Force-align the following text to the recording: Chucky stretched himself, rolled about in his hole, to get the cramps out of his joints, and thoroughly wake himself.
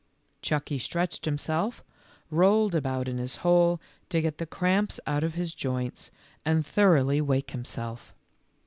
Chucky 0.41 0.79
stretched 0.79 1.25
himself, 1.25 1.83
rolled 2.31 2.73
about 2.73 3.07
in 3.07 3.19
his 3.19 3.35
hole, 3.45 3.79
to 4.09 4.19
get 4.19 4.39
the 4.39 4.47
cramps 4.47 4.99
out 5.05 5.23
of 5.23 5.35
his 5.35 5.53
joints, 5.53 6.09
and 6.43 6.65
thoroughly 6.65 7.21
wake 7.21 7.51
himself. 7.51 8.11